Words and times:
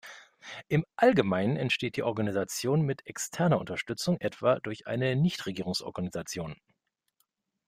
Im 0.67 0.83
Allgemeinen 0.95 1.57
entsteht 1.57 1.95
die 1.95 2.01
Organisation 2.01 2.81
mit 2.81 3.05
externer 3.05 3.59
Unterstützung, 3.59 4.17
etwa 4.19 4.59
durch 4.59 4.87
eine 4.87 5.15
Nichtregierungsorganisation. 5.15 6.57